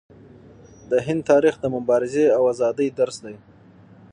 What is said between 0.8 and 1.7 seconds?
د هند تاریخ د